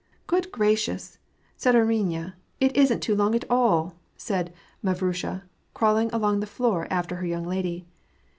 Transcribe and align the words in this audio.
^' 0.01 0.03
Good 0.25 0.51
gracious, 0.51 1.19
sudaruinya, 1.59 2.33
it 2.59 2.73
isnt 2.73 3.01
too 3.03 3.13
long, 3.15 3.35
at 3.35 3.45
all," 3.51 3.97
said 4.17 4.51
Mavrusha, 4.83 5.43
crawling 5.75 6.09
along 6.09 6.33
on 6.33 6.39
the 6.39 6.47
floor 6.47 6.87
after 6.89 7.17
her 7.17 7.27
young 7.27 7.45
lady. 7.45 7.85